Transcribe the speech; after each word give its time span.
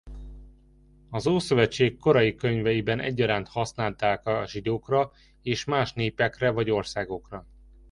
Az 1.09 1.27
Ószövetség 1.27 1.97
korai 1.97 2.35
könyveiben 2.35 2.99
egyaránt 2.99 3.47
használták 3.47 4.27
a 4.27 4.47
zsidókra 4.47 5.11
és 5.41 5.63
más 5.63 5.93
népekre 5.93 6.51
vagy 6.51 6.69
országokra. 6.69 7.45